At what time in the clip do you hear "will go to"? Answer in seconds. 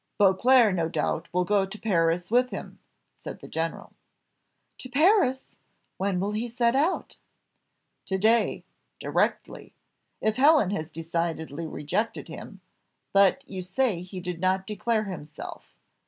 1.31-1.79